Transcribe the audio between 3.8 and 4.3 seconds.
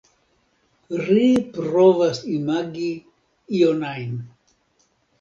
ajn.